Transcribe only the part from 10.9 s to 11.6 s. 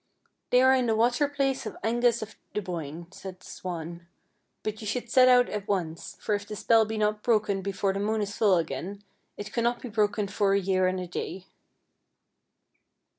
a day."